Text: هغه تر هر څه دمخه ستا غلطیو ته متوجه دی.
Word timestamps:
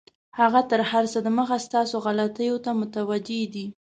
هغه 0.39 0.61
تر 0.71 0.81
هر 0.91 1.03
څه 1.11 1.19
دمخه 1.27 1.57
ستا 1.65 1.81
غلطیو 2.05 2.55
ته 2.65 2.71
متوجه 2.79 3.41
دی. 3.53 3.65